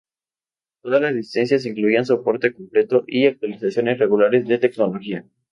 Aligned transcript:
Todas 0.81 0.99
las 0.99 1.13
licencias 1.13 1.63
incluían 1.67 2.07
soporte 2.07 2.55
completo 2.55 3.03
y 3.05 3.27
actualizaciones 3.27 3.99
regulares 3.99 4.47
de 4.47 4.57
tecnología. 4.57 5.25